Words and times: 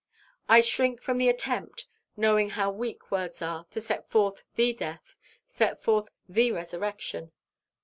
I 0.49 0.61
shrink 0.61 0.99
from 0.99 1.19
the 1.19 1.29
attempt, 1.29 1.85
knowing 2.17 2.49
how 2.49 2.71
weak 2.71 3.11
words 3.11 3.39
are 3.43 3.65
to 3.65 3.79
set 3.79 4.09
forth 4.09 4.41
the 4.55 4.73
death, 4.73 5.13
set 5.47 5.79
forth 5.79 6.09
the 6.27 6.51
resurrection. 6.51 7.33